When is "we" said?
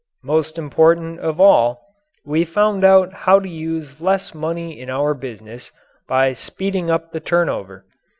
2.25-2.43